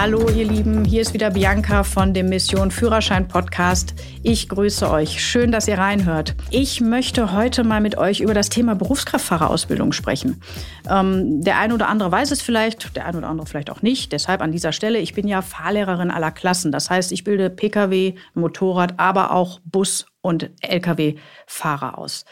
Hallo 0.00 0.30
ihr 0.30 0.46
Lieben, 0.46 0.82
hier 0.86 1.02
ist 1.02 1.12
wieder 1.12 1.28
Bianca 1.28 1.84
von 1.84 2.14
dem 2.14 2.30
Mission 2.30 2.70
Führerschein 2.70 3.28
Podcast. 3.28 3.92
Ich 4.22 4.48
grüße 4.48 4.90
euch. 4.90 5.22
Schön, 5.22 5.52
dass 5.52 5.68
ihr 5.68 5.76
reinhört. 5.76 6.36
Ich 6.50 6.80
möchte 6.80 7.32
heute 7.32 7.64
mal 7.64 7.82
mit 7.82 7.98
euch 7.98 8.20
über 8.20 8.32
das 8.32 8.48
Thema 8.48 8.74
Berufskraftfahrerausbildung 8.74 9.92
sprechen. 9.92 10.40
Ähm, 10.88 11.42
der 11.42 11.58
eine 11.58 11.74
oder 11.74 11.88
andere 11.88 12.10
weiß 12.10 12.30
es 12.30 12.40
vielleicht, 12.40 12.96
der 12.96 13.04
eine 13.04 13.18
oder 13.18 13.28
andere 13.28 13.46
vielleicht 13.46 13.68
auch 13.68 13.82
nicht. 13.82 14.10
Deshalb 14.12 14.40
an 14.40 14.52
dieser 14.52 14.72
Stelle, 14.72 15.00
ich 15.00 15.12
bin 15.12 15.28
ja 15.28 15.42
Fahrlehrerin 15.42 16.10
aller 16.10 16.30
Klassen. 16.30 16.72
Das 16.72 16.88
heißt, 16.88 17.12
ich 17.12 17.22
bilde 17.22 17.50
Pkw, 17.50 18.14
Motorrad, 18.32 18.94
aber 18.96 19.32
auch 19.32 19.60
Bus- 19.66 20.06
und 20.22 20.48
Lkw-Fahrer 20.62 21.98
aus. 21.98 22.24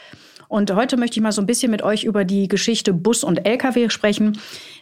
Und 0.49 0.75
heute 0.75 0.97
möchte 0.97 1.19
ich 1.19 1.23
mal 1.23 1.33
so 1.33 1.43
ein 1.43 1.47
bisschen 1.47 1.71
mit 1.71 1.83
euch 1.83 2.05
über 2.05 2.25
die 2.25 2.49
Geschichte 2.49 2.95
Bus 2.95 3.23
und 3.23 3.45
Lkw 3.47 3.91
sprechen. 3.91 4.39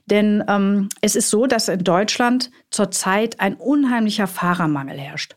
Denn 0.06 0.42
ähm, 0.48 0.88
es 1.00 1.16
ist 1.16 1.30
so, 1.30 1.46
dass 1.46 1.68
in 1.68 1.84
Deutschland 1.84 2.50
zurzeit 2.70 3.40
ein 3.40 3.54
unheimlicher 3.54 4.26
Fahrermangel 4.26 4.98
herrscht. 4.98 5.36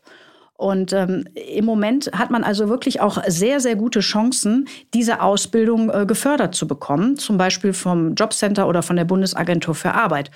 Und 0.60 0.92
ähm, 0.92 1.24
im 1.34 1.64
Moment 1.64 2.10
hat 2.12 2.30
man 2.30 2.44
also 2.44 2.68
wirklich 2.68 3.00
auch 3.00 3.22
sehr, 3.26 3.60
sehr 3.60 3.76
gute 3.76 4.00
Chancen, 4.00 4.68
diese 4.92 5.22
Ausbildung 5.22 5.88
äh, 5.88 6.04
gefördert 6.04 6.54
zu 6.54 6.68
bekommen, 6.68 7.16
zum 7.16 7.38
Beispiel 7.38 7.72
vom 7.72 8.14
Jobcenter 8.14 8.68
oder 8.68 8.82
von 8.82 8.96
der 8.96 9.06
Bundesagentur 9.06 9.74
für 9.74 9.94
Arbeit. 9.94 10.30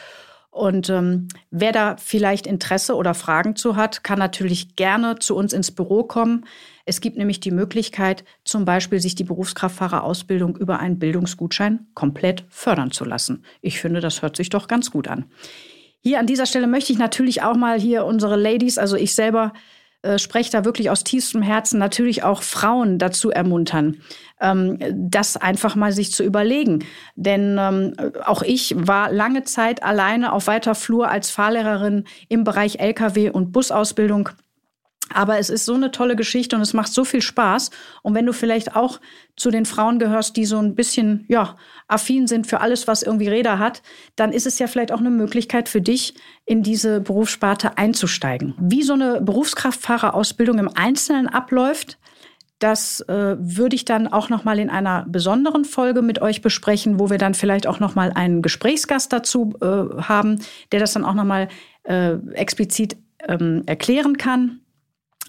Und 0.55 0.89
ähm, 0.89 1.27
wer 1.51 1.73
da 1.73 1.97
vielleicht 1.97 2.47
Interesse 2.47 2.95
oder 2.95 3.15
Fragen 3.15 3.57
zu 3.57 3.75
hat, 3.75 4.05
kann 4.05 4.21
natürlich 4.21 4.77
gerne 4.77 5.19
zu 5.19 5.35
uns 5.35 5.53
ins 5.53 5.73
Büro 5.73 6.05
kommen. 6.05 6.47
Es 6.85 7.01
gibt 7.01 7.17
nämlich 7.17 7.41
die 7.41 7.51
Möglichkeit, 7.51 8.25
zum 8.45 8.65
Beispiel 8.65 9.01
sich 9.01 9.17
die 9.17 9.25
Berufskraftfahrerausbildung 9.25 10.57
über 10.57 10.79
einen 10.79 11.01
Bildungsgutschein 11.01 11.89
komplett 11.95 12.45
fördern 12.51 12.93
zu 12.93 13.05
lassen. 13.05 13.43
Ich 13.63 13.81
finde, 13.81 13.99
das 13.99 14.23
hört 14.23 14.37
sich 14.37 14.49
doch 14.49 14.69
ganz 14.69 14.93
gut 14.93 15.09
an. 15.09 15.25
Hier 16.05 16.21
an 16.21 16.29
dieser 16.29 16.47
Stelle 16.47 16.69
möchte 16.69 16.93
ich 16.93 17.01
natürlich 17.01 17.43
auch 17.43 17.57
mal 17.57 17.81
hier 17.81 18.05
unsere 18.05 18.37
Ladies, 18.37 18.79
also 18.79 18.95
ich 18.95 19.17
selber, 19.17 19.55
äh, 20.05 20.19
spreche 20.19 20.51
da 20.51 20.65
wirklich 20.65 20.91
aus 20.91 21.03
tiefstem 21.03 21.43
Herzen 21.43 21.79
natürlich 21.79 22.23
auch 22.23 22.43
Frauen 22.43 22.99
dazu 22.99 23.31
ermuntern, 23.31 24.03
ähm, 24.41 24.79
das 24.93 25.37
einfach 25.37 25.77
mal 25.77 25.93
sich 25.93 26.13
zu 26.13 26.23
überlegen. 26.23 26.85
Denn 27.17 27.57
ähm, 27.59 27.95
auch 28.25 28.43
ich 28.43 28.75
war 28.77 29.11
lange 29.11 29.45
Zeit 29.45 29.83
alleine 29.83 30.33
auf 30.33 30.47
weiter 30.47 30.75
Flur 30.75 31.11
als 31.11 31.31
Fahrlehrerin 31.31 32.05
im 32.29 32.45
Bereich 32.45 32.81
Lkw- 32.81 33.31
und 33.31 33.53
Busausbildung 33.53 34.29
aber 35.13 35.39
es 35.39 35.51
ist 35.51 35.65
so 35.65 35.75
eine 35.75 35.91
tolle 35.91 36.17
Geschichte 36.17 36.57
und 36.57 36.63
es 36.63 36.73
macht 36.73 36.93
so 36.93 37.05
viel 37.05 37.21
Spaß. 37.21 37.71
Und 38.03 38.15
wenn 38.15 38.27
du 38.27 38.33
vielleicht 38.33 38.75
auch 38.75 39.01
zu 39.37 39.51
den 39.51 39.67
Frauen 39.67 39.99
gehörst, 39.99 40.37
die 40.37 40.47
so 40.47 40.59
ein 40.59 40.75
bisschen, 40.75 41.25
ja, 41.29 41.57
affin 41.89 42.27
sind 42.27 42.47
für 42.47 42.61
alles, 42.61 42.89
was 42.89 43.03
irgendwie 43.03 43.29
Räder 43.29 43.59
hat, 43.59 43.83
dann 44.17 44.33
ist 44.33 44.47
es 44.47 44.59
ja 44.59 44.67
vielleicht 44.67 44.93
auch 44.93 45.01
eine 45.01 45.11
Möglichkeit 45.11 45.69
für 45.69 45.83
dich, 45.83 46.15
in 46.47 46.63
diese 46.63 47.01
Berufssparte 47.01 47.77
einzusteigen. 47.77 48.55
Wie 48.59 48.83
so 48.83 48.95
eine 48.95 49.21
Berufskraftfahrerausbildung 49.21 50.59
im 50.59 50.71
Einzelnen 50.75 51.29
abläuft, 51.29 51.99
das 52.59 53.01
äh, 53.03 53.37
würde 53.39 53.77
ich 53.77 53.85
dann 53.85 54.07
auch 54.07 54.31
noch 54.31 54.45
mal 54.45 54.59
in 54.59 54.71
einer 54.71 55.05
besonderen 55.09 55.65
Folge 55.65 56.01
mit 56.01 56.23
euch 56.23 56.41
besprechen, 56.41 56.99
wo 56.99 57.11
wir 57.11 57.19
dann 57.19 57.35
vielleicht 57.35 57.67
auch 57.67 57.81
noch 57.81 57.95
mal 57.95 58.13
einen 58.15 58.41
Gesprächsgast 58.41 59.13
dazu 59.13 59.55
äh, 59.61 60.01
haben, 60.03 60.41
der 60.73 60.81
das 60.81 60.93
dann 60.93 61.05
auch 61.05 61.15
noch 61.15 61.25
mal 61.25 61.49
äh, 61.83 62.15
explizit 62.33 62.97
ähm, 63.29 63.65
erklären 63.67 64.17
kann. 64.17 64.61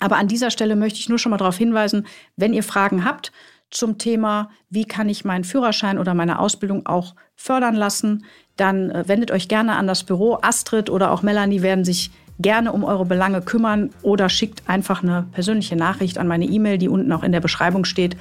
Aber 0.05 0.17
an 0.17 0.27
dieser 0.27 0.51
Stelle 0.51 0.75
möchte 0.75 0.99
ich 0.99 1.09
nur 1.09 1.17
schon 1.17 1.31
mal 1.31 1.37
darauf 1.37 1.57
hinweisen, 1.57 2.05
wenn 2.35 2.53
ihr 2.53 2.61
Fragen 2.61 3.05
habt 3.05 3.31
zum 3.71 3.97
Thema, 3.97 4.51
wie 4.69 4.85
kann 4.85 5.09
ich 5.09 5.25
meinen 5.25 5.43
Führerschein 5.43 5.97
oder 5.97 6.13
meine 6.13 6.37
Ausbildung 6.37 6.85
auch 6.85 7.15
fördern 7.35 7.73
lassen, 7.73 8.23
dann 8.55 8.91
äh, 8.91 9.07
wendet 9.07 9.31
euch 9.31 9.47
gerne 9.47 9.75
an 9.75 9.87
das 9.87 10.03
Büro. 10.03 10.37
Astrid 10.43 10.91
oder 10.91 11.09
auch 11.09 11.23
Melanie 11.23 11.63
werden 11.63 11.83
sich 11.83 12.11
gerne 12.37 12.71
um 12.71 12.83
eure 12.83 13.03
Belange 13.03 13.41
kümmern 13.41 13.89
oder 14.03 14.29
schickt 14.29 14.69
einfach 14.69 15.01
eine 15.01 15.25
persönliche 15.31 15.75
Nachricht 15.75 16.19
an 16.19 16.27
meine 16.27 16.45
E-Mail, 16.45 16.77
die 16.77 16.88
unten 16.88 17.11
auch 17.11 17.23
in 17.23 17.31
der 17.31 17.41
Beschreibung 17.41 17.83
steht. 17.83 18.15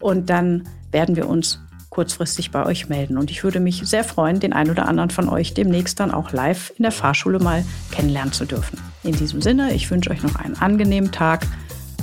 Und 0.00 0.30
dann 0.30 0.66
werden 0.92 1.14
wir 1.14 1.28
uns 1.28 1.60
kurzfristig 1.98 2.52
bei 2.52 2.64
euch 2.64 2.88
melden. 2.88 3.18
Und 3.18 3.28
ich 3.32 3.42
würde 3.42 3.58
mich 3.58 3.82
sehr 3.84 4.04
freuen, 4.04 4.38
den 4.38 4.52
einen 4.52 4.70
oder 4.70 4.86
anderen 4.86 5.10
von 5.10 5.28
euch 5.28 5.52
demnächst 5.52 5.98
dann 5.98 6.12
auch 6.12 6.30
live 6.30 6.72
in 6.76 6.84
der 6.84 6.92
Fahrschule 6.92 7.40
mal 7.40 7.64
kennenlernen 7.90 8.32
zu 8.32 8.44
dürfen. 8.44 8.78
In 9.02 9.16
diesem 9.16 9.42
Sinne, 9.42 9.74
ich 9.74 9.90
wünsche 9.90 10.10
euch 10.12 10.22
noch 10.22 10.36
einen 10.36 10.54
angenehmen 10.54 11.10
Tag. 11.10 11.44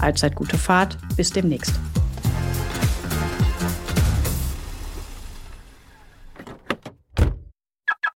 Allzeit 0.02 0.36
gute 0.36 0.58
Fahrt. 0.58 0.98
Bis 1.16 1.30
demnächst. 1.30 1.80